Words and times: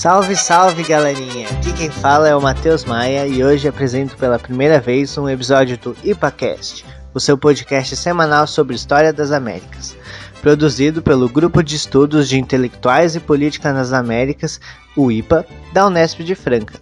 Salve, 0.00 0.34
salve 0.34 0.82
galerinha! 0.82 1.46
Aqui 1.50 1.74
quem 1.74 1.90
fala 1.90 2.26
é 2.26 2.34
o 2.34 2.40
Matheus 2.40 2.86
Maia 2.86 3.26
e 3.26 3.44
hoje 3.44 3.68
apresento 3.68 4.16
pela 4.16 4.38
primeira 4.38 4.80
vez 4.80 5.18
um 5.18 5.28
episódio 5.28 5.76
do 5.76 5.94
IPACast, 6.02 6.86
o 7.12 7.20
seu 7.20 7.36
podcast 7.36 7.94
semanal 7.96 8.46
sobre 8.46 8.74
história 8.74 9.12
das 9.12 9.30
Américas, 9.30 9.94
produzido 10.40 11.02
pelo 11.02 11.28
Grupo 11.28 11.62
de 11.62 11.76
Estudos 11.76 12.30
de 12.30 12.38
Intelectuais 12.38 13.14
e 13.14 13.20
Política 13.20 13.74
nas 13.74 13.92
Américas, 13.92 14.58
o 14.96 15.12
IPA, 15.12 15.44
da 15.70 15.86
Unesp 15.86 16.20
de 16.20 16.34
Franca. 16.34 16.80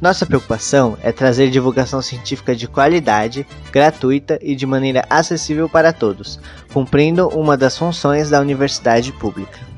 Nossa 0.00 0.24
preocupação 0.24 0.96
é 1.02 1.10
trazer 1.10 1.50
divulgação 1.50 2.00
científica 2.00 2.54
de 2.54 2.68
qualidade, 2.68 3.44
gratuita 3.72 4.38
e 4.40 4.54
de 4.54 4.66
maneira 4.66 5.04
acessível 5.10 5.68
para 5.68 5.92
todos, 5.92 6.38
cumprindo 6.72 7.26
uma 7.30 7.56
das 7.56 7.76
funções 7.76 8.30
da 8.30 8.40
universidade 8.40 9.10
pública. 9.10 9.71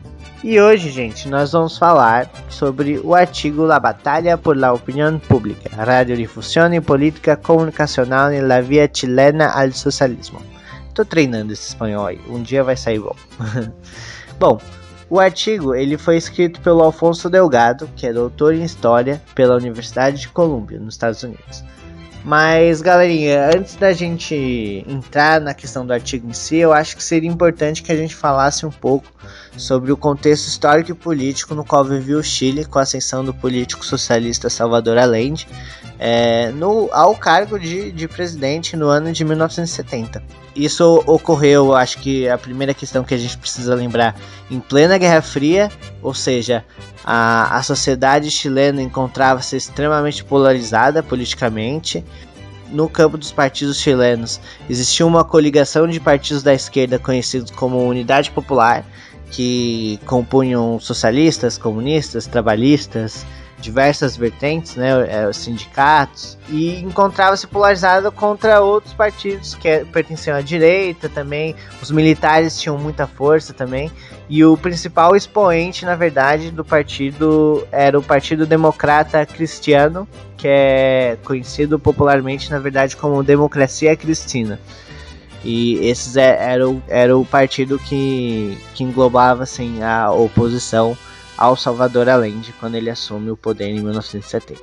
E 0.47 0.61
hoje, 0.61 0.91
gente, 0.91 1.27
nós 1.27 1.53
vamos 1.53 1.79
falar 1.79 2.31
sobre 2.51 2.99
o 2.99 3.15
artigo 3.15 3.65
La 3.65 3.81
Batalha 3.81 4.37
por 4.37 4.59
la 4.59 4.75
Opinión 4.75 5.19
Pública, 5.19 5.71
Radiodifusión 5.75 6.75
y 6.75 6.83
Política 6.83 7.35
Comunicacional 7.35 8.35
en 8.35 8.47
la 8.47 8.61
Vía 8.61 8.87
Chilena 8.87 9.49
al 9.53 9.73
Socialismo. 9.73 10.43
Tô 10.93 11.03
treinando 11.03 11.55
esse 11.55 11.69
espanhol 11.69 12.05
aí, 12.05 12.21
um 12.29 12.43
dia 12.43 12.63
vai 12.63 12.77
sair 12.77 12.99
bom. 12.99 13.17
bom, 14.39 14.61
o 15.09 15.19
artigo 15.19 15.75
ele 15.75 15.97
foi 15.97 16.19
escrito 16.19 16.61
pelo 16.61 16.83
Alfonso 16.83 17.31
Delgado, 17.31 17.89
que 17.97 18.07
é 18.07 18.13
doutor 18.13 18.53
em 18.53 18.65
História 18.65 19.23
pela 19.35 19.57
Universidade 19.57 20.21
de 20.21 20.29
Colômbia, 20.29 20.79
nos 20.79 20.93
Estados 20.93 21.23
Unidos. 21.23 21.65
Mas, 22.25 22.81
galerinha, 22.81 23.51
antes 23.55 23.77
da 23.77 23.93
gente 23.93 24.83
entrar 24.89 25.43
na 25.43 25.53
questão 25.53 25.85
do 25.85 25.93
artigo 25.93 26.27
em 26.27 26.33
si, 26.33 26.57
eu 26.57 26.73
acho 26.73 26.97
que 26.97 27.05
seria 27.05 27.29
importante 27.29 27.83
que 27.83 27.93
a 27.93 27.97
gente 27.97 28.17
falasse 28.17 28.65
um 28.65 28.71
pouco 28.71 29.13
sobre 29.59 29.93
o 29.93 29.97
contexto 29.97 30.49
histórico 30.49 30.91
e 30.91 30.95
político 30.95 31.55
no 31.55 31.67
qual 31.67 31.85
vivia 31.85 32.17
o 32.17 32.23
Chile 32.23 32.65
com 32.65 32.79
a 32.79 32.83
ascensão 32.83 33.23
do 33.23 33.35
político 33.35 33.85
socialista 33.85 34.49
Salvador 34.49 34.97
Allende 34.97 35.47
é, 36.07 36.51
no, 36.51 36.91
ao 36.93 37.17
cargo 37.17 37.59
de, 37.59 37.91
de 37.91 38.07
presidente 38.07 38.77
no 38.77 38.89
ano 38.89 39.11
de 39.11 39.25
1970. 39.25 40.23
Isso 40.55 41.03
ocorreu, 41.07 41.75
acho 41.75 41.97
que 41.97 42.29
a 42.29 42.37
primeira 42.37 42.75
questão 42.75 43.03
que 43.03 43.15
a 43.15 43.17
gente 43.17 43.39
precisa 43.39 43.75
lembrar, 43.75 44.15
em 44.51 44.61
plena 44.61 44.99
Guerra 44.99 45.23
Fria, 45.23 45.73
ou 46.03 46.13
seja, 46.13 46.63
a, 47.03 47.57
a 47.57 47.63
sociedade 47.63 48.31
chilena 48.31 48.83
encontrava-se 48.83 49.57
extremamente 49.57 50.23
polarizada 50.23 51.03
politicamente. 51.03 52.05
No 52.71 52.87
campo 52.87 53.17
dos 53.17 53.33
partidos 53.33 53.81
chilenos, 53.81 54.39
existia 54.69 55.07
uma 55.07 55.25
coligação 55.25 55.89
de 55.89 55.99
partidos 55.99 56.43
da 56.43 56.53
esquerda 56.53 56.99
conhecidos 56.99 57.51
como 57.51 57.83
Unidade 57.83 58.31
Popular, 58.31 58.85
que 59.31 59.99
compunham 60.05 60.79
socialistas, 60.79 61.57
comunistas, 61.57 62.27
trabalhistas, 62.27 63.25
diversas 63.65 64.17
vertentes, 64.17 64.77
né, 64.77 64.91
é, 65.09 65.33
sindicatos, 65.33 66.39
e 66.49 66.79
encontrava-se 66.81 67.47
polarizado 67.47 68.13
contra 68.13 68.61
outros 68.61 68.93
partidos 68.93 69.55
que 69.55 69.67
é, 69.67 69.85
pertenciam 69.85 70.37
à 70.37 70.43
direita 70.43 71.09
também. 71.09 71.57
Os 71.81 71.91
militares 71.91 72.61
tinham 72.61 72.77
muita 72.77 73.07
força 73.07 73.55
também, 73.55 73.91
e 74.29 74.45
o 74.45 74.57
principal 74.57 75.17
expoente, 75.17 75.85
na 75.87 75.97
verdade, 75.97 76.51
do 76.51 76.65
partido 76.65 77.67
era 77.73 77.99
o 77.99 78.03
Partido 78.03 78.47
Democrata 78.47 79.25
Cristiano, 79.25 80.07
que 80.37 80.47
é 80.47 81.17
conhecido 81.25 81.79
popularmente, 81.79 82.51
na 82.51 82.59
verdade, 82.59 82.97
como 82.97 83.23
Democracia 83.23 83.97
Cristina. 83.97 84.61
E 85.43 85.77
esses 85.87 86.17
é, 86.17 86.53
era, 86.53 86.69
o, 86.69 86.83
era 86.89 87.17
o 87.17 87.25
partido 87.25 87.79
que, 87.79 88.59
que 88.75 88.85
englobava 88.85 89.43
assim, 89.43 89.83
a 89.83 90.11
oposição 90.11 90.97
ao 91.37 91.57
Salvador 91.57 92.09
Allende 92.09 92.55
quando 92.59 92.75
ele 92.77 92.91
assume 92.91 93.31
o 93.31 93.37
poder 93.37 93.69
em 93.69 93.81
1970. 93.81 94.61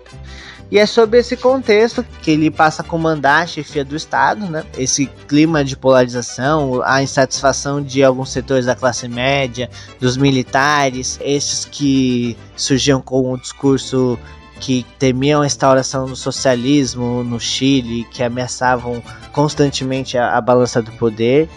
E 0.71 0.79
é 0.79 0.85
sobre 0.85 1.19
esse 1.19 1.35
contexto 1.35 2.03
que 2.21 2.31
ele 2.31 2.49
passa 2.49 2.81
a 2.81 2.85
comandar 2.85 3.43
a 3.43 3.47
chefia 3.47 3.83
do 3.83 3.93
Estado, 3.93 4.45
né? 4.45 4.63
Esse 4.77 5.05
clima 5.27 5.65
de 5.65 5.75
polarização, 5.75 6.81
a 6.85 7.03
insatisfação 7.03 7.81
de 7.81 8.01
alguns 8.01 8.31
setores 8.31 8.65
da 8.65 8.75
classe 8.75 9.07
média, 9.09 9.69
dos 9.99 10.15
militares, 10.15 11.19
esses 11.21 11.65
que 11.65 12.37
surgiam 12.55 13.01
com 13.01 13.33
um 13.33 13.37
discurso 13.37 14.17
que 14.61 14.85
temiam 14.97 15.41
a 15.41 15.45
instauração 15.45 16.05
do 16.05 16.15
socialismo 16.15 17.23
no 17.23 17.39
Chile, 17.39 18.07
que 18.11 18.23
ameaçavam 18.23 19.03
constantemente 19.33 20.17
a, 20.17 20.37
a 20.37 20.41
balança 20.41 20.81
do 20.81 20.91
poder 20.93 21.49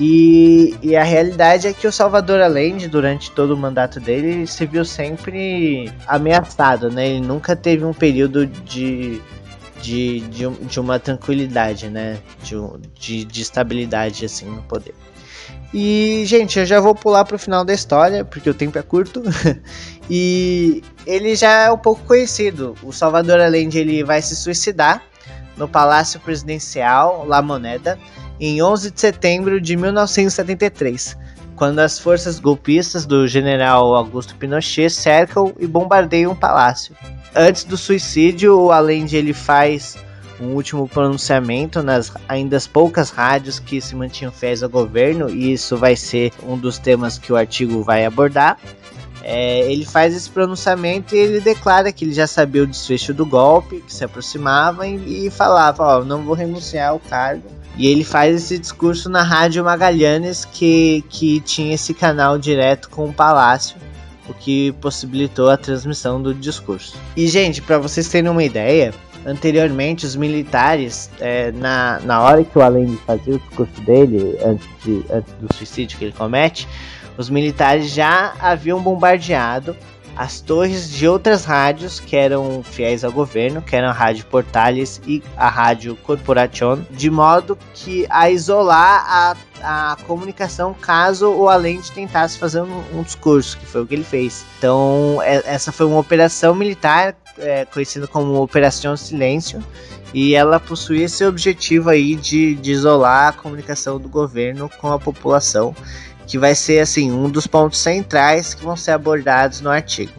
e, 0.00 0.74
e, 0.82 0.96
a 0.96 1.02
realidade 1.02 1.68
é 1.68 1.72
que 1.72 1.86
o 1.86 1.92
Salvador 1.92 2.40
Allende, 2.40 2.88
durante 2.88 3.30
todo 3.30 3.52
o 3.52 3.56
mandato 3.56 4.00
dele, 4.00 4.46
se 4.46 4.64
viu 4.66 4.84
sempre 4.84 5.92
ameaçado, 6.06 6.90
né? 6.90 7.08
Ele 7.08 7.20
nunca 7.20 7.54
teve 7.54 7.84
um 7.84 7.92
período 7.92 8.46
de, 8.46 9.20
de, 9.80 10.20
de, 10.20 10.48
de 10.48 10.80
uma 10.80 10.98
tranquilidade, 10.98 11.88
né? 11.88 12.18
De, 12.42 12.56
de, 12.98 13.24
de 13.24 13.42
estabilidade, 13.42 14.24
assim, 14.24 14.46
no 14.46 14.62
poder. 14.62 14.94
E, 15.74 16.22
gente, 16.26 16.58
eu 16.58 16.66
já 16.66 16.80
vou 16.80 16.94
pular 16.94 17.24
pro 17.24 17.38
final 17.38 17.64
da 17.64 17.72
história, 17.72 18.24
porque 18.24 18.48
o 18.48 18.54
tempo 18.54 18.78
é 18.78 18.82
curto. 18.82 19.22
e 20.08 20.82
ele 21.06 21.34
já 21.36 21.64
é 21.64 21.70
um 21.70 21.78
pouco 21.78 22.02
conhecido. 22.04 22.74
O 22.82 22.92
Salvador 22.92 23.40
Allende 23.40 23.78
ele 23.78 24.02
vai 24.02 24.20
se 24.20 24.34
suicidar 24.36 25.02
no 25.56 25.68
Palácio 25.68 26.20
Presidencial 26.20 27.24
La 27.26 27.42
Moneda 27.42 27.98
em 28.40 28.62
11 28.62 28.90
de 28.90 29.00
setembro 29.00 29.60
de 29.60 29.76
1973, 29.76 31.16
quando 31.54 31.78
as 31.78 31.98
forças 31.98 32.40
golpistas 32.40 33.06
do 33.06 33.26
general 33.28 33.94
Augusto 33.94 34.34
Pinochet 34.36 34.90
cercam 34.90 35.52
e 35.58 35.66
bombardeiam 35.66 36.32
o 36.32 36.36
palácio. 36.36 36.94
Antes 37.34 37.64
do 37.64 37.76
suicídio, 37.76 38.70
além 38.72 39.04
de 39.04 39.16
ele 39.16 39.32
faz 39.32 39.96
um 40.40 40.54
último 40.54 40.88
pronunciamento 40.88 41.82
nas 41.82 42.12
ainda 42.28 42.58
poucas 42.72 43.10
rádios 43.10 43.58
que 43.58 43.80
se 43.80 43.94
mantinham 43.94 44.32
fiéis 44.32 44.62
ao 44.62 44.68
governo, 44.68 45.30
e 45.30 45.52
isso 45.52 45.76
vai 45.76 45.94
ser 45.94 46.32
um 46.42 46.58
dos 46.58 46.78
temas 46.78 47.18
que 47.18 47.32
o 47.32 47.36
artigo 47.36 47.82
vai 47.82 48.04
abordar. 48.04 48.58
É, 49.24 49.70
ele 49.70 49.84
faz 49.84 50.14
esse 50.14 50.28
pronunciamento 50.28 51.14
e 51.14 51.18
ele 51.18 51.40
declara 51.40 51.92
que 51.92 52.04
ele 52.04 52.12
já 52.12 52.26
sabia 52.26 52.62
o 52.62 52.66
desfecho 52.66 53.14
do 53.14 53.24
golpe, 53.24 53.80
que 53.80 53.92
se 53.92 54.04
aproximava 54.04 54.86
e, 54.86 55.26
e 55.26 55.30
falava: 55.30 55.98
Ó, 55.98 56.04
não 56.04 56.22
vou 56.22 56.34
renunciar 56.34 56.90
ao 56.90 56.98
cargo 56.98 57.62
e 57.76 57.86
ele 57.86 58.04
faz 58.04 58.34
esse 58.34 58.58
discurso 58.58 59.08
na 59.08 59.22
Rádio 59.22 59.64
Magalhães, 59.64 60.44
que, 60.44 61.04
que 61.08 61.40
tinha 61.40 61.74
esse 61.74 61.94
canal 61.94 62.38
direto 62.38 62.90
com 62.90 63.06
o 63.06 63.12
Palácio, 63.12 63.76
o 64.28 64.34
que 64.34 64.72
possibilitou 64.72 65.50
a 65.50 65.56
transmissão 65.56 66.20
do 66.20 66.34
discurso. 66.34 66.96
E, 67.16 67.26
gente, 67.26 67.62
para 67.62 67.78
vocês 67.78 68.08
terem 68.08 68.30
uma 68.30 68.44
ideia, 68.44 68.92
anteriormente 69.24 70.04
os 70.04 70.14
militares, 70.14 71.10
é, 71.18 71.50
na, 71.52 71.98
na 72.00 72.20
hora 72.20 72.44
que 72.44 72.58
o 72.58 72.62
Allende 72.62 72.98
fazia 73.06 73.36
o 73.36 73.38
discurso 73.38 73.80
dele, 73.80 74.38
antes, 74.44 74.68
de, 74.84 75.04
antes 75.10 75.32
do 75.40 75.54
suicídio 75.54 75.98
que 75.98 76.04
ele 76.04 76.12
comete, 76.12 76.68
os 77.16 77.28
militares 77.30 77.90
já 77.90 78.34
haviam 78.40 78.80
bombardeado 78.80 79.76
as 80.16 80.40
torres 80.40 80.90
de 80.90 81.08
outras 81.08 81.44
rádios 81.44 81.98
que 81.98 82.16
eram 82.16 82.62
fiéis 82.62 83.04
ao 83.04 83.12
governo, 83.12 83.62
que 83.62 83.74
eram 83.74 83.88
a 83.88 83.92
Rádio 83.92 84.26
Portales 84.26 85.00
e 85.06 85.22
a 85.36 85.48
Rádio 85.48 85.96
Corporación, 85.96 86.86
de 86.90 87.10
modo 87.10 87.56
que 87.74 88.06
a 88.10 88.30
isolar 88.30 89.04
a, 89.62 89.92
a 89.92 89.96
comunicação 90.06 90.74
caso 90.74 91.30
o 91.30 91.48
Allende 91.48 91.90
tentasse 91.92 92.38
fazer 92.38 92.60
um, 92.60 92.98
um, 92.98 93.02
discurso, 93.02 93.58
que 93.58 93.66
foi 93.66 93.82
o 93.82 93.86
que 93.86 93.94
ele 93.94 94.04
fez. 94.04 94.44
Então, 94.58 95.18
é, 95.22 95.42
essa 95.46 95.72
foi 95.72 95.86
uma 95.86 95.98
operação 95.98 96.54
militar 96.54 97.16
é, 97.38 97.64
conhecida 97.64 98.06
como 98.06 98.42
Operação 98.42 98.96
Silêncio, 98.96 99.62
e 100.12 100.34
ela 100.34 100.60
possuía 100.60 101.06
esse 101.06 101.24
objetivo 101.24 101.88
aí 101.88 102.14
de, 102.16 102.54
de 102.56 102.72
isolar 102.72 103.28
a 103.28 103.32
comunicação 103.32 103.98
do 103.98 104.10
governo 104.10 104.70
com 104.78 104.92
a 104.92 104.98
população 104.98 105.74
que 106.26 106.38
vai 106.38 106.54
ser 106.54 106.80
assim 106.80 107.10
um 107.10 107.28
dos 107.28 107.46
pontos 107.46 107.78
centrais 107.78 108.54
que 108.54 108.64
vão 108.64 108.76
ser 108.76 108.92
abordados 108.92 109.60
no 109.60 109.70
artigo. 109.70 110.12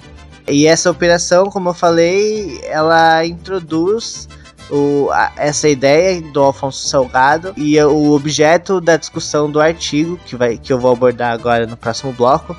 E 0.47 0.67
essa 0.67 0.91
operação, 0.91 1.45
como 1.45 1.69
eu 1.69 1.73
falei, 1.73 2.59
ela 2.65 3.25
introduz 3.25 4.27
o, 4.69 5.09
a, 5.11 5.31
essa 5.37 5.69
ideia 5.69 6.21
do 6.21 6.41
Alfonso 6.41 6.87
Salgado 6.87 7.53
e 7.55 7.79
o 7.81 8.11
objeto 8.11 8.81
da 8.81 8.97
discussão 8.97 9.49
do 9.49 9.61
artigo 9.61 10.19
que, 10.25 10.35
vai, 10.35 10.57
que 10.57 10.73
eu 10.73 10.79
vou 10.79 10.91
abordar 10.91 11.31
agora 11.31 11.65
no 11.65 11.77
próximo 11.77 12.11
bloco 12.11 12.55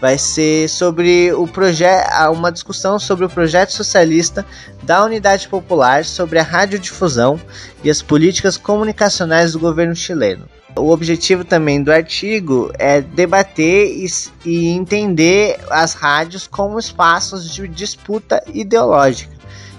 vai 0.00 0.18
ser 0.18 0.68
sobre 0.68 1.32
o 1.32 1.46
projeto, 1.46 2.08
uma 2.32 2.52
discussão 2.52 2.98
sobre 2.98 3.24
o 3.24 3.28
projeto 3.28 3.70
socialista 3.72 4.44
da 4.82 5.02
Unidade 5.04 5.48
Popular 5.48 6.04
sobre 6.04 6.38
a 6.38 6.42
radiodifusão 6.42 7.40
e 7.82 7.90
as 7.90 8.02
políticas 8.02 8.56
comunicacionais 8.56 9.52
do 9.52 9.58
governo 9.58 9.96
chileno. 9.96 10.48
O 10.78 10.90
objetivo 10.90 11.42
também 11.42 11.82
do 11.82 11.90
artigo 11.90 12.70
é 12.78 13.00
debater 13.00 13.88
e, 13.88 14.06
e 14.44 14.68
entender 14.68 15.58
as 15.70 15.94
rádios 15.94 16.46
como 16.46 16.78
espaços 16.78 17.50
de 17.50 17.66
disputa 17.66 18.42
ideológica, 18.52 19.32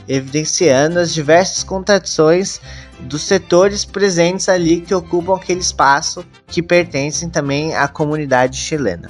evidenciando 0.07 0.99
as 0.99 1.13
diversas 1.13 1.63
contradições 1.63 2.59
dos 2.99 3.21
setores 3.21 3.85
presentes 3.85 4.49
ali 4.49 4.81
que 4.81 4.93
ocupam 4.93 5.35
aquele 5.35 5.59
espaço 5.59 6.25
que 6.47 6.63
pertencem 6.63 7.29
também 7.29 7.75
à 7.75 7.87
comunidade 7.87 8.57
chilena. 8.57 9.09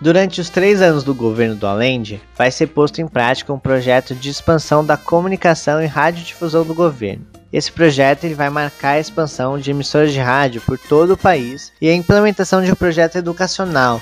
Durante 0.00 0.40
os 0.40 0.48
três 0.48 0.80
anos 0.80 1.04
do 1.04 1.14
governo 1.14 1.54
do 1.54 1.66
Allende, 1.66 2.22
vai 2.34 2.50
ser 2.50 2.68
posto 2.68 3.02
em 3.02 3.06
prática 3.06 3.52
um 3.52 3.58
projeto 3.58 4.14
de 4.14 4.30
expansão 4.30 4.82
da 4.82 4.96
comunicação 4.96 5.82
e 5.82 5.86
radiodifusão 5.86 6.64
do 6.64 6.72
governo. 6.72 7.26
Esse 7.52 7.70
projeto 7.70 8.24
ele 8.24 8.34
vai 8.34 8.48
marcar 8.48 8.92
a 8.92 8.98
expansão 8.98 9.58
de 9.58 9.70
emissoras 9.70 10.10
de 10.10 10.18
rádio 10.18 10.62
por 10.62 10.78
todo 10.78 11.12
o 11.12 11.18
país 11.18 11.70
e 11.82 11.88
a 11.90 11.94
implementação 11.94 12.62
de 12.64 12.72
um 12.72 12.74
projeto 12.74 13.16
educacional, 13.16 14.00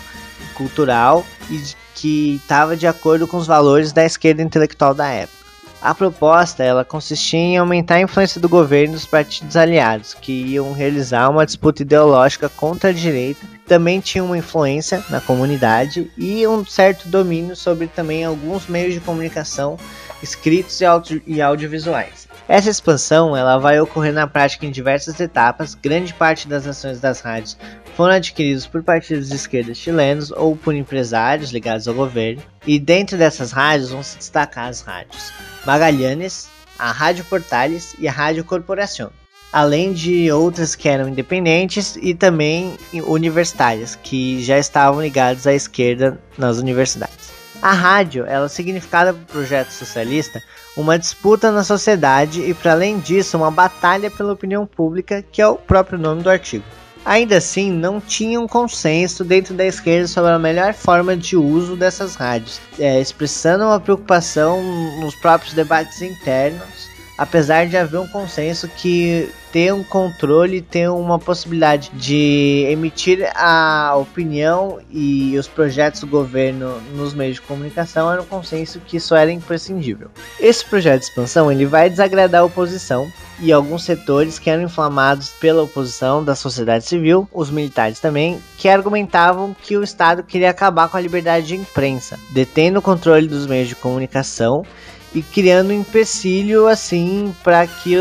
cultural 0.55 1.27
e 1.51 1.61
que 1.97 2.37
estava 2.37 2.77
de 2.77 2.87
acordo 2.87 3.27
com 3.27 3.37
os 3.37 3.47
valores 3.49 3.91
da 3.91 4.05
esquerda 4.05 4.41
intelectual 4.41 4.95
da 4.95 5.09
época. 5.09 5.39
A 5.83 5.95
proposta 5.95 6.63
ela 6.63 6.85
consistia 6.85 7.39
em 7.41 7.57
aumentar 7.57 7.97
a 7.97 8.01
influência 8.01 8.41
do 8.41 8.49
governo 8.49 8.95
dos 8.95 9.07
partidos 9.07 9.57
aliados, 9.57 10.15
que 10.15 10.33
iam 10.33 10.73
realizar 10.73 11.29
uma 11.29 11.47
disputa 11.47 11.83
ideológica 11.83 12.49
contra 12.49 12.91
a 12.91 12.93
direita, 12.93 13.47
também 13.69 14.01
tinham 14.01 14.27
uma 14.27 14.39
influência 14.39 15.05
na 15.11 15.21
comunidade 15.21 16.11
e 16.17 16.47
um 16.47 16.65
certo 16.65 17.09
domínio 17.09 17.55
sobre 17.55 17.87
também 17.87 18.25
alguns 18.25 18.67
meios 18.67 18.95
de 18.95 19.01
comunicação 19.01 19.79
escritos 20.23 20.81
e, 20.81 20.85
audio 20.85 21.23
e 21.27 21.41
audiovisuais. 21.41 22.27
Essa 22.49 22.71
expansão 22.71 23.37
ela 23.37 23.59
vai 23.59 23.79
ocorrer 23.79 24.13
na 24.13 24.27
prática 24.27 24.65
em 24.65 24.71
diversas 24.71 25.21
etapas. 25.21 25.75
Grande 25.75 26.15
parte 26.15 26.49
das 26.49 26.67
ações 26.67 26.99
das 26.99 27.21
rádios 27.21 27.59
foram 27.95 28.15
adquiridos 28.15 28.67
por 28.67 28.83
partidos 28.83 29.29
de 29.29 29.37
esquerda 29.37 29.75
chilenos 29.75 30.31
ou 30.31 30.57
por 30.57 30.75
empresários 30.75 31.51
ligados 31.51 31.87
ao 31.87 31.95
governo. 31.95 32.43
E 32.67 32.79
dentro 32.79 33.19
dessas 33.19 33.53
rádios 33.53 33.91
vão 33.91 34.03
se 34.03 34.17
destacar 34.17 34.69
as 34.69 34.81
rádios 34.81 35.31
Magalhães, 35.67 36.49
a 36.79 36.91
Rádio 36.91 37.25
Portales 37.27 37.95
e 37.99 38.09
a 38.09 38.13
Rádio 38.13 38.45
Corporação, 38.45 39.11
além 39.53 39.93
de 39.93 40.31
outras 40.31 40.75
que 40.75 40.89
eram 40.89 41.09
independentes 41.09 41.97
e 42.01 42.15
também 42.15 42.77
universitárias, 42.93 43.97
que 44.03 44.43
já 44.43 44.59
estavam 44.59 45.03
ligadas 45.03 45.47
à 45.47 45.55
esquerda 45.55 46.19
nas 46.37 46.59
universidades. 46.59 47.29
A 47.61 47.73
rádio, 47.73 48.25
ela 48.27 48.49
significava 48.49 49.13
para 49.13 49.23
o 49.23 49.27
projeto 49.27 49.71
socialista 49.71 50.41
uma 50.77 50.97
disputa 50.97 51.51
na 51.51 51.65
sociedade 51.65 52.41
e, 52.41 52.55
para 52.55 52.73
além 52.73 53.01
disso, 53.01 53.37
uma 53.37 53.51
batalha 53.51 54.11
pela 54.11 54.33
opinião 54.33 54.65
pública, 54.65 55.25
que 55.33 55.43
é 55.43 55.49
o 55.49 55.57
próprio 55.57 55.99
nome 55.99 56.23
do 56.23 56.31
artigo. 56.31 56.65
Ainda 57.05 57.39
assim, 57.39 57.73
não 57.73 58.01
tinha 58.01 58.41
um 58.41 58.47
consenso 58.47 59.25
dentro 59.25 59.55
da 59.55 59.65
esquerda 59.65 60.07
sobre 60.07 60.31
a 60.31 60.39
melhor 60.39 60.75
forma 60.75 61.17
de 61.17 61.37
uso 61.37 61.75
dessas 61.75 62.15
rádios, 62.15 62.61
é, 62.79 63.01
expressando 63.01 63.65
uma 63.65 63.81
preocupação 63.81 64.63
nos 65.01 65.15
próprios 65.17 65.55
debates 65.55 66.01
internos, 66.01 66.89
apesar 67.19 67.67
de 67.67 67.77
haver 67.77 67.99
um 67.99 68.07
consenso 68.07 68.69
que 68.69 69.29
ter 69.53 69.75
um 69.75 69.83
controle, 69.83 70.61
ter 70.61 70.89
uma 70.89 71.19
possibilidade 71.19 71.91
de 71.95 72.67
emitir 72.71 73.29
a 73.35 73.97
opinião 73.97 74.79
e 74.91 75.37
os 75.37 75.49
projetos 75.49 76.01
do 76.01 76.07
governo 76.07 76.81
nos 76.95 77.15
meios 77.15 77.37
de 77.37 77.43
comunicação 77.43 78.13
era 78.13 78.23
um 78.23 78.27
consenso 78.27 78.81
que 78.81 78.99
isso 78.99 79.15
era 79.15 79.33
imprescindível. 79.33 80.09
Esse 80.39 80.65
projeto 80.65 81.01
de 81.01 81.07
expansão 81.07 81.51
ele 81.51 81.67
vai 81.67 81.91
desagradar 81.91 82.43
a 82.43 82.45
oposição 82.45 83.11
e 83.41 83.53
alguns 83.53 83.85
setores 83.85 84.39
que 84.39 84.51
eram 84.51 84.65
inflamados 84.65 85.31
pela 85.31 85.63
oposição 85.63 86.23
da 86.25 86.35
sociedade 86.35 86.85
civil, 86.85 87.29
os 87.33 87.51
militares 87.51 88.01
também, 88.01 88.41
que 88.57 88.69
argumentavam 88.69 89.57
que 89.63 89.77
o 89.77 89.83
Estado 89.83 90.23
queria 90.23 90.51
acabar 90.51 90.89
com 90.89 90.97
a 90.97 91.01
liberdade 91.01 91.47
de 91.47 91.57
imprensa, 91.57 92.19
detendo 92.31 92.81
o 92.81 92.83
controle 92.83 93.27
dos 93.27 93.47
meios 93.47 93.69
de 93.69 93.77
comunicação 93.77 94.65
e 95.15 95.23
criando 95.23 95.71
um 95.71 95.81
empecilho 95.81 96.67
assim 96.67 97.35
para 97.43 97.67
que, 97.67 97.95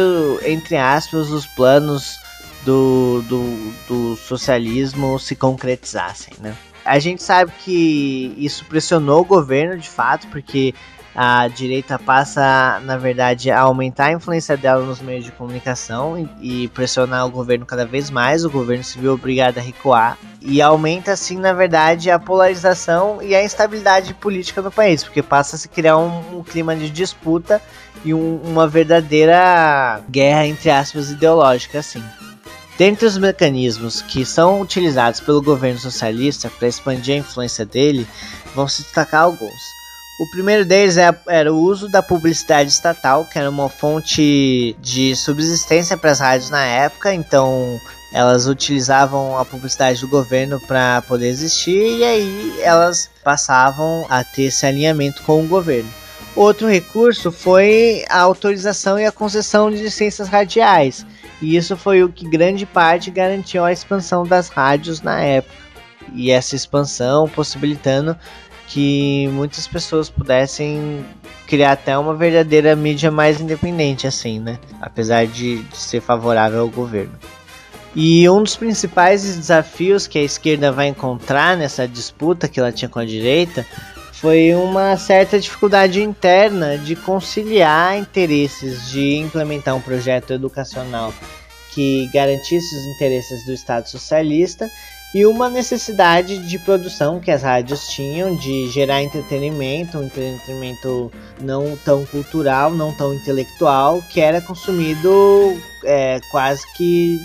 entre 0.45 0.75
aspas, 0.75 1.29
os 1.29 1.45
planos 1.45 2.17
do, 2.65 3.23
do, 3.23 3.73
do 3.87 4.15
socialismo 4.17 5.17
se 5.17 5.35
concretizassem, 5.35 6.33
né? 6.39 6.55
A 6.83 6.99
gente 6.99 7.21
sabe 7.21 7.51
que 7.63 8.33
isso 8.37 8.63
pressionou 8.65 9.21
o 9.21 9.25
governo 9.25 9.77
de 9.77 9.89
fato, 9.89 10.27
porque 10.27 10.73
a 11.19 11.47
direita 11.47 11.97
passa, 11.97 12.79
na 12.83 12.95
verdade, 12.95 13.49
a 13.49 13.61
aumentar 13.61 14.05
a 14.05 14.11
influência 14.11 14.55
dela 14.55 14.85
nos 14.85 15.01
meios 15.01 15.25
de 15.25 15.31
comunicação 15.31 16.29
e, 16.39 16.67
pressionar 16.67 17.25
o 17.25 17.31
governo 17.31 17.65
cada 17.65 17.87
vez 17.87 18.11
mais. 18.11 18.45
O 18.45 18.51
governo 18.51 18.83
se 18.83 18.99
viu 18.99 19.13
obrigado 19.13 19.57
a 19.57 19.61
recuar 19.61 20.15
e 20.43 20.61
aumenta, 20.61 21.13
assim, 21.13 21.39
na 21.39 21.53
verdade, 21.53 22.11
a 22.11 22.19
polarização 22.19 23.19
e 23.19 23.33
a 23.33 23.43
instabilidade 23.43 24.13
política 24.13 24.61
no 24.61 24.69
país, 24.69 25.03
porque 25.03 25.23
passa 25.23 25.55
a 25.55 25.59
se 25.59 25.67
criar 25.67 25.97
um, 25.97 26.37
um 26.37 26.43
clima 26.43 26.75
de 26.75 26.87
disputa 26.87 27.59
e 28.05 28.13
um, 28.13 28.39
uma 28.43 28.67
verdadeira 28.67 29.99
guerra, 30.07 30.45
entre 30.45 30.69
aspas, 30.69 31.09
ideológica, 31.09 31.79
assim. 31.79 32.03
Dentre 32.77 33.07
os 33.07 33.17
mecanismos 33.17 34.03
que 34.03 34.23
são 34.23 34.61
utilizados 34.61 35.19
pelo 35.19 35.41
governo 35.41 35.79
socialista 35.79 36.47
para 36.47 36.67
expandir 36.67 37.15
a 37.15 37.17
influência 37.17 37.65
dele, 37.65 38.07
vão 38.53 38.67
se 38.67 38.83
destacar 38.83 39.23
alguns. 39.23 39.77
O 40.19 40.25
primeiro 40.25 40.65
deles 40.65 40.97
é, 40.97 41.15
era 41.27 41.53
o 41.53 41.59
uso 41.59 41.87
da 41.87 42.01
publicidade 42.01 42.71
estatal, 42.71 43.25
que 43.25 43.37
era 43.37 43.49
uma 43.49 43.69
fonte 43.69 44.75
de 44.81 45.15
subsistência 45.15 45.95
para 45.95 46.11
as 46.11 46.19
rádios 46.19 46.49
na 46.49 46.65
época, 46.65 47.13
então 47.13 47.79
elas 48.11 48.47
utilizavam 48.47 49.37
a 49.37 49.45
publicidade 49.45 50.01
do 50.01 50.07
governo 50.07 50.59
para 50.61 51.03
poder 51.03 51.27
existir 51.27 51.99
e 51.99 52.03
aí 52.03 52.59
elas 52.61 53.11
passavam 53.23 54.07
a 54.09 54.23
ter 54.23 54.43
esse 54.43 54.65
alinhamento 54.65 55.21
com 55.21 55.43
o 55.43 55.47
governo. 55.47 55.89
Outro 56.35 56.67
recurso 56.67 57.31
foi 57.31 58.03
a 58.09 58.19
autorização 58.21 58.97
e 58.97 59.05
a 59.05 59.11
concessão 59.11 59.69
de 59.69 59.77
licenças 59.77 60.29
radiais, 60.29 61.05
e 61.41 61.55
isso 61.55 61.77
foi 61.77 62.03
o 62.03 62.09
que 62.09 62.27
grande 62.27 62.65
parte 62.65 63.11
garantiu 63.11 63.63
a 63.63 63.71
expansão 63.71 64.25
das 64.25 64.49
rádios 64.49 65.01
na 65.01 65.21
época. 65.21 65.55
E 66.13 66.31
essa 66.31 66.55
expansão 66.55 67.27
possibilitando 67.27 68.17
que 68.67 69.29
muitas 69.29 69.65
pessoas 69.65 70.09
pudessem 70.09 71.03
criar 71.47 71.71
até 71.71 71.97
uma 71.97 72.13
verdadeira 72.13 72.75
mídia 72.75 73.09
mais 73.09 73.39
independente, 73.39 74.05
assim, 74.05 74.39
né? 74.39 74.59
Apesar 74.81 75.25
de, 75.25 75.63
de 75.63 75.77
ser 75.77 76.01
favorável 76.01 76.61
ao 76.61 76.69
governo. 76.69 77.13
E 77.95 78.29
um 78.29 78.43
dos 78.43 78.55
principais 78.55 79.23
desafios 79.23 80.05
que 80.05 80.19
a 80.19 80.23
esquerda 80.23 80.71
vai 80.71 80.87
encontrar 80.87 81.57
nessa 81.57 81.87
disputa 81.87 82.47
que 82.47 82.59
ela 82.59 82.71
tinha 82.71 82.89
com 82.89 82.99
a 82.99 83.05
direita 83.05 83.65
foi 84.11 84.53
uma 84.53 84.97
certa 84.97 85.39
dificuldade 85.39 86.01
interna 86.01 86.77
de 86.77 86.95
conciliar 86.95 87.97
interesses 87.97 88.89
de 88.89 89.15
implementar 89.15 89.75
um 89.75 89.81
projeto 89.81 90.33
educacional 90.33 91.13
que 91.71 92.09
garantisse 92.11 92.75
os 92.75 92.83
interesses 92.95 93.45
do 93.45 93.53
Estado 93.53 93.87
socialista 93.87 94.69
e 95.17 95.25
uma 95.25 95.49
necessidade 95.49 96.37
de 96.47 96.59
produção 96.59 97.19
que 97.19 97.31
as 97.31 97.41
rádios 97.41 97.87
tinham 97.87 98.35
de 98.35 98.69
gerar 98.69 99.01
entretenimento, 99.01 99.97
um 99.97 100.03
entretenimento 100.03 101.11
não 101.41 101.75
tão 101.83 102.05
cultural, 102.05 102.69
não 102.69 102.93
tão 102.93 103.15
intelectual, 103.15 103.99
que 104.13 104.21
era 104.21 104.39
consumido 104.39 105.59
é, 105.83 106.19
quase 106.29 106.61
que 106.75 107.17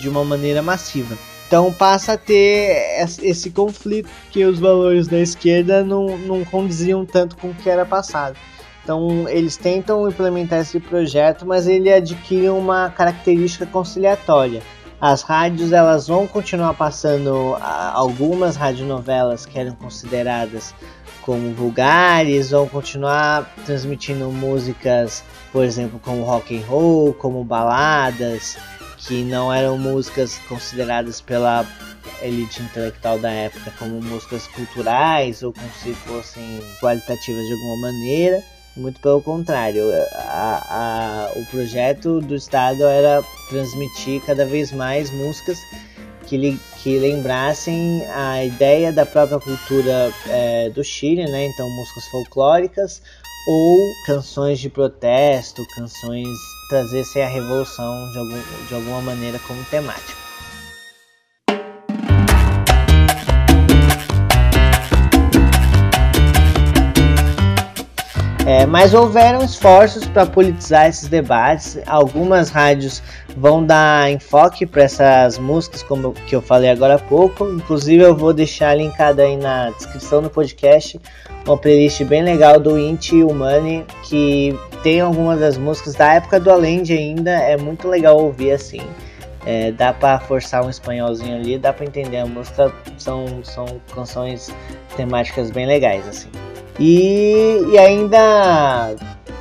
de 0.00 0.08
uma 0.08 0.24
maneira 0.24 0.60
massiva. 0.60 1.16
Então 1.46 1.72
passa 1.72 2.14
a 2.14 2.18
ter 2.18 3.06
esse 3.22 3.50
conflito 3.50 4.10
que 4.32 4.44
os 4.44 4.58
valores 4.58 5.06
da 5.06 5.20
esquerda 5.20 5.84
não, 5.84 6.18
não 6.18 6.44
condiziam 6.44 7.06
tanto 7.06 7.36
com 7.36 7.50
o 7.50 7.54
que 7.54 7.70
era 7.70 7.86
passado. 7.86 8.36
Então 8.82 9.28
eles 9.28 9.56
tentam 9.56 10.08
implementar 10.08 10.62
esse 10.62 10.80
projeto, 10.80 11.46
mas 11.46 11.68
ele 11.68 11.92
adquire 11.92 12.48
uma 12.48 12.90
característica 12.90 13.66
conciliatória 13.66 14.60
as 15.00 15.22
rádios 15.22 15.72
elas 15.72 16.06
vão 16.06 16.26
continuar 16.26 16.74
passando 16.74 17.56
algumas 17.60 18.56
radionovelas 18.56 19.44
que 19.44 19.58
eram 19.58 19.72
consideradas 19.72 20.74
como 21.22 21.52
vulgares, 21.54 22.50
vão 22.50 22.68
continuar 22.68 23.52
transmitindo 23.66 24.30
músicas, 24.30 25.24
por 25.52 25.64
exemplo, 25.64 25.98
como 25.98 26.22
rock 26.22 26.56
and 26.56 26.64
roll, 26.66 27.12
como 27.14 27.42
baladas, 27.42 28.56
que 28.96 29.24
não 29.24 29.52
eram 29.52 29.76
músicas 29.76 30.38
consideradas 30.48 31.20
pela 31.20 31.66
elite 32.22 32.62
intelectual 32.62 33.18
da 33.18 33.30
época 33.30 33.72
como 33.78 34.00
músicas 34.00 34.46
culturais 34.48 35.42
ou 35.42 35.52
como 35.52 35.68
se 35.82 35.92
fossem 35.94 36.60
qualitativas 36.80 37.44
de 37.44 37.52
alguma 37.52 37.88
maneira. 37.88 38.55
Muito 38.76 39.00
pelo 39.00 39.22
contrário, 39.22 39.82
a, 40.12 41.30
a, 41.32 41.38
o 41.38 41.46
projeto 41.46 42.20
do 42.20 42.34
Estado 42.34 42.84
era 42.84 43.22
transmitir 43.48 44.20
cada 44.26 44.44
vez 44.44 44.70
mais 44.70 45.10
músicas 45.10 45.56
que, 46.26 46.36
li, 46.36 46.60
que 46.82 46.98
lembrassem 46.98 48.04
a 48.10 48.44
ideia 48.44 48.92
da 48.92 49.06
própria 49.06 49.40
cultura 49.40 50.12
é, 50.28 50.68
do 50.70 50.84
Chile, 50.84 51.24
né? 51.24 51.46
Então, 51.46 51.66
músicas 51.70 52.04
folclóricas 52.08 53.00
ou 53.48 53.78
canções 54.04 54.58
de 54.58 54.68
protesto, 54.68 55.64
canções 55.74 56.28
trazessem 56.68 57.22
a 57.22 57.28
revolução 57.28 58.10
de, 58.12 58.18
algum, 58.18 58.66
de 58.68 58.74
alguma 58.74 59.00
maneira 59.00 59.38
como 59.46 59.64
temática. 59.66 60.25
É, 68.46 68.64
mas 68.64 68.94
houveram 68.94 69.44
esforços 69.44 70.06
para 70.06 70.24
politizar 70.24 70.88
esses 70.88 71.08
debates. 71.08 71.80
Algumas 71.84 72.48
rádios 72.48 73.02
vão 73.36 73.66
dar 73.66 74.08
enfoque 74.08 74.64
para 74.64 74.84
essas 74.84 75.36
músicas, 75.36 75.82
como 75.82 76.12
que 76.12 76.36
eu 76.36 76.40
falei 76.40 76.70
agora 76.70 76.94
há 76.94 76.98
pouco. 76.98 77.44
Inclusive, 77.50 78.04
eu 78.04 78.14
vou 78.14 78.32
deixar 78.32 78.72
linkado 78.76 79.20
aí 79.20 79.36
na 79.36 79.70
descrição 79.70 80.22
do 80.22 80.30
podcast 80.30 81.00
uma 81.44 81.56
playlist 81.56 82.04
bem 82.04 82.22
legal 82.22 82.60
do 82.60 82.78
Inti 82.78 83.20
Humani 83.20 83.84
que 84.04 84.56
tem 84.80 85.00
algumas 85.00 85.40
das 85.40 85.58
músicas 85.58 85.96
da 85.96 86.14
época 86.14 86.38
do 86.38 86.48
Alend 86.48 86.92
ainda. 86.92 87.32
É 87.32 87.56
muito 87.56 87.88
legal 87.88 88.16
ouvir 88.16 88.52
assim. 88.52 88.82
É, 89.44 89.72
dá 89.72 89.92
para 89.92 90.20
forçar 90.20 90.64
um 90.64 90.70
espanholzinho 90.70 91.34
ali, 91.34 91.58
dá 91.58 91.72
para 91.72 91.84
entender 91.84 92.18
a 92.18 92.26
música. 92.26 92.72
São, 92.96 93.42
são 93.42 93.66
canções 93.92 94.54
temáticas 94.96 95.50
bem 95.50 95.66
legais 95.66 96.06
assim. 96.06 96.28
E, 96.78 97.62
e 97.72 97.78
ainda 97.78 98.94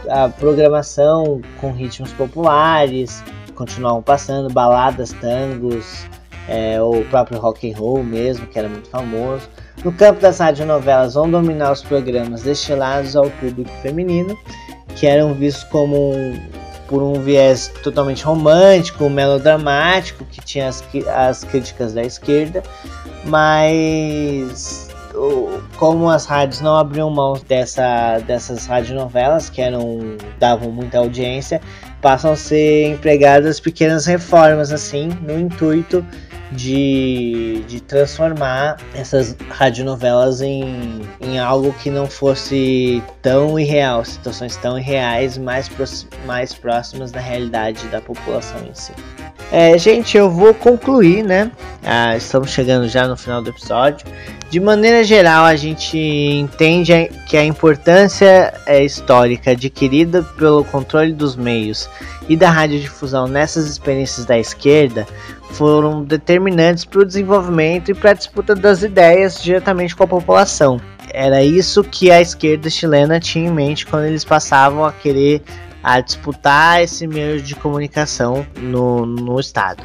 a 0.09 0.29
programação 0.29 1.41
com 1.59 1.71
ritmos 1.71 2.11
populares 2.13 3.23
continuavam 3.55 4.01
passando, 4.01 4.53
baladas, 4.53 5.11
tangos, 5.13 6.05
é, 6.47 6.79
o 6.81 7.03
próprio 7.05 7.39
rock 7.39 7.71
and 7.71 7.77
roll 7.77 8.03
mesmo, 8.03 8.45
que 8.47 8.59
era 8.59 8.69
muito 8.69 8.89
famoso. 8.89 9.49
No 9.83 9.91
campo 9.91 10.21
das 10.21 10.39
radionovelas 10.39 11.15
vão 11.15 11.29
dominar 11.29 11.71
os 11.71 11.81
programas 11.81 12.43
destinados 12.43 13.15
ao 13.15 13.29
público 13.31 13.71
feminino, 13.81 14.37
que 14.95 15.07
eram 15.07 15.33
vistos 15.33 15.63
como 15.65 16.13
um, 16.13 16.39
por 16.87 17.01
um 17.01 17.13
viés 17.21 17.71
totalmente 17.83 18.23
romântico, 18.23 19.09
melodramático, 19.09 20.23
que 20.25 20.41
tinha 20.41 20.67
as, 20.67 20.83
as 21.15 21.43
críticas 21.43 21.93
da 21.93 22.03
esquerda, 22.03 22.63
mas 23.25 24.84
como 25.77 26.09
as 26.09 26.25
rádios 26.25 26.61
não 26.61 26.75
abriam 26.75 27.09
mão 27.09 27.39
dessa, 27.47 28.19
dessas 28.19 28.65
radionovelas, 28.65 29.49
que 29.49 29.61
eram, 29.61 30.17
davam 30.39 30.71
muita 30.71 30.97
audiência, 30.97 31.61
passam 32.01 32.31
a 32.31 32.35
ser 32.35 32.87
empregadas 32.91 33.59
pequenas 33.59 34.05
reformas, 34.05 34.71
assim, 34.71 35.09
no 35.21 35.39
intuito 35.39 36.05
de, 36.51 37.63
de 37.67 37.81
transformar 37.81 38.77
essas 38.93 39.35
radionovelas 39.49 40.41
em, 40.41 41.01
em 41.19 41.39
algo 41.39 41.73
que 41.73 41.89
não 41.89 42.07
fosse 42.07 43.03
tão 43.21 43.59
irreal, 43.59 44.05
situações 44.05 44.55
tão 44.57 44.77
irreais, 44.77 45.37
mais, 45.37 45.69
mais 46.25 46.53
próximas 46.53 47.11
da 47.11 47.19
realidade 47.19 47.87
da 47.87 48.01
população 48.01 48.61
em 48.65 48.73
si. 48.73 48.93
É, 49.51 49.77
gente, 49.77 50.17
eu 50.17 50.29
vou 50.29 50.53
concluir, 50.53 51.23
né? 51.23 51.51
Ah, 51.83 52.17
estamos 52.17 52.49
chegando 52.49 52.87
já 52.87 53.07
no 53.07 53.15
final 53.15 53.41
do 53.41 53.51
episódio. 53.51 54.05
De 54.49 54.59
maneira 54.59 55.03
geral, 55.03 55.45
a 55.45 55.55
gente 55.55 55.97
entende 55.97 57.11
que 57.27 57.37
a 57.37 57.43
importância 57.43 58.53
é, 58.65 58.83
histórica 58.83 59.51
adquirida 59.51 60.23
pelo 60.37 60.63
controle 60.65 61.13
dos 61.13 61.35
meios 61.35 61.89
e 62.27 62.35
da 62.35 62.49
radiodifusão 62.49 63.27
nessas 63.27 63.67
experiências 63.67 64.25
da 64.25 64.37
esquerda 64.37 65.07
foram 65.51 66.03
determinantes 66.03 66.83
para 66.83 67.01
o 67.01 67.05
desenvolvimento 67.05 67.91
e 67.91 67.93
para 67.93 68.11
a 68.11 68.13
disputa 68.13 68.55
das 68.55 68.83
ideias 68.83 69.41
diretamente 69.41 69.95
com 69.95 70.03
a 70.03 70.07
população. 70.07 70.81
Era 71.13 71.43
isso 71.43 71.83
que 71.83 72.11
a 72.11 72.19
esquerda 72.19 72.69
chilena 72.69 73.19
tinha 73.19 73.47
em 73.47 73.53
mente 73.53 73.85
quando 73.85 74.05
eles 74.05 74.25
passavam 74.25 74.83
a 74.83 74.91
querer 74.91 75.41
a 75.85 76.01
disputar 76.01 76.81
esse 76.81 77.05
meio 77.05 77.39
de 77.39 77.53
comunicação 77.53 78.43
no, 78.57 79.05
no 79.05 79.39
estado. 79.39 79.83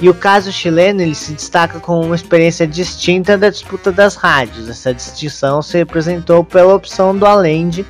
E 0.00 0.08
o 0.08 0.14
caso 0.14 0.50
chileno 0.50 1.02
ele 1.02 1.14
se 1.14 1.34
destaca 1.34 1.78
com 1.78 2.00
uma 2.00 2.14
experiência 2.14 2.66
distinta 2.66 3.36
da 3.36 3.50
disputa 3.50 3.92
das 3.92 4.16
rádios. 4.16 4.70
Essa 4.70 4.94
distinção 4.94 5.60
se 5.60 5.76
representou 5.76 6.42
pela 6.42 6.74
opção 6.74 7.14
do 7.14 7.26
Allende 7.26 7.84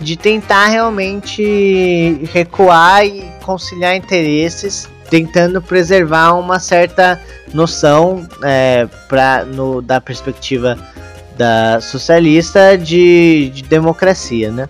de 0.00 0.16
tentar 0.16 0.68
realmente 0.68 2.24
recuar 2.32 3.04
e 3.04 3.28
conciliar 3.42 3.96
interesses, 3.96 4.88
tentando 5.10 5.60
preservar 5.60 6.34
uma 6.34 6.60
certa 6.60 7.20
noção 7.52 8.24
é, 8.44 8.86
pra, 9.08 9.44
no, 9.44 9.82
da 9.82 10.00
perspectiva 10.00 10.78
da 11.36 11.80
socialista 11.80 12.78
de, 12.78 13.50
de 13.52 13.62
democracia, 13.64 14.52
né? 14.52 14.68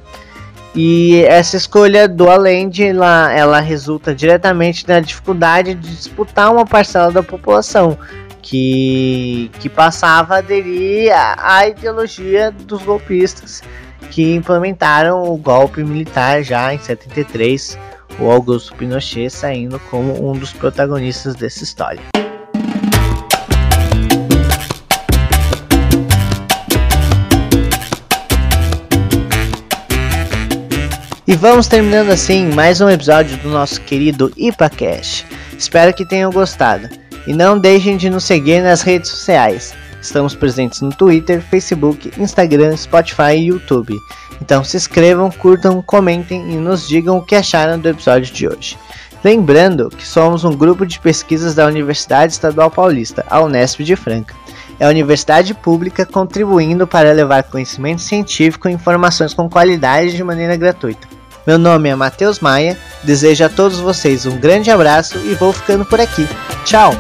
E 0.75 1.25
essa 1.25 1.57
escolha 1.57 2.07
do 2.07 2.31
Allende 2.31 2.85
ela, 2.85 3.33
ela 3.33 3.61
resulta 3.61 4.15
diretamente 4.15 4.87
na 4.87 5.00
dificuldade 5.00 5.75
de 5.75 5.97
disputar 5.97 6.53
uma 6.53 6.65
parcela 6.65 7.11
da 7.11 7.23
população 7.23 7.99
que, 8.41 9.50
que 9.59 9.69
passava 9.69 10.35
a 10.35 10.39
aderir 10.39 11.12
à 11.12 11.67
ideologia 11.67 12.53
dos 12.53 12.83
golpistas 12.83 13.62
que 14.11 14.35
implementaram 14.35 15.23
o 15.23 15.37
golpe 15.37 15.83
militar 15.83 16.43
já 16.43 16.73
em 16.73 16.79
73, 16.79 17.79
o 18.19 18.31
Augusto 18.31 18.75
Pinochet 18.75 19.31
saindo 19.31 19.79
como 19.91 20.31
um 20.31 20.33
dos 20.33 20.53
protagonistas 20.53 21.35
dessa 21.35 21.65
história. 21.65 22.20
E 31.30 31.37
vamos 31.37 31.68
terminando 31.68 32.10
assim 32.10 32.52
mais 32.54 32.80
um 32.80 32.90
episódio 32.90 33.37
do 33.37 33.50
nosso 33.50 33.80
querido 33.82 34.32
IPACast. 34.37 35.25
Espero 35.56 35.94
que 35.94 36.04
tenham 36.04 36.32
gostado. 36.32 36.88
E 37.25 37.32
não 37.32 37.56
deixem 37.56 37.96
de 37.96 38.10
nos 38.10 38.25
seguir 38.25 38.60
nas 38.60 38.82
redes 38.82 39.10
sociais. 39.10 39.72
Estamos 40.02 40.34
presentes 40.34 40.80
no 40.80 40.90
Twitter, 40.90 41.40
Facebook, 41.40 42.10
Instagram, 42.18 42.76
Spotify 42.76 43.37
e 43.37 43.46
YouTube. 43.46 43.96
Então 44.42 44.64
se 44.64 44.76
inscrevam, 44.76 45.30
curtam, 45.30 45.80
comentem 45.80 46.52
e 46.52 46.56
nos 46.56 46.88
digam 46.88 47.18
o 47.18 47.25
que 47.25 47.37
acharam 47.37 47.78
do 47.78 47.88
episódio 47.88 48.34
de 48.34 48.49
hoje. 48.49 48.76
Lembrando 49.22 49.88
que 49.88 50.04
somos 50.04 50.42
um 50.42 50.56
grupo 50.56 50.84
de 50.84 50.99
pesquisas 50.99 51.54
da 51.54 51.64
Universidade 51.64 52.32
Estadual 52.32 52.72
Paulista, 52.72 53.25
a 53.30 53.40
Unesp 53.40 53.84
de 53.84 53.94
Franca. 53.94 54.34
É 54.80 54.87
a 54.87 54.90
universidade 54.90 55.54
pública 55.54 56.04
contribuindo 56.04 56.88
para 56.88 57.12
levar 57.12 57.44
conhecimento 57.44 58.02
científico 58.02 58.68
e 58.68 58.72
informações 58.72 59.32
com 59.32 59.49
qualidade 59.49 60.16
de 60.16 60.25
maneira 60.25 60.56
gratuita. 60.56 61.20
Meu 61.50 61.59
nome 61.59 61.88
é 61.88 61.97
Matheus 61.97 62.38
Maia, 62.38 62.78
desejo 63.02 63.45
a 63.45 63.49
todos 63.49 63.80
vocês 63.80 64.25
um 64.25 64.38
grande 64.38 64.71
abraço 64.71 65.19
e 65.19 65.35
vou 65.35 65.52
ficando 65.52 65.85
por 65.85 66.00
aqui. 66.00 66.25
Tchau! 66.64 66.92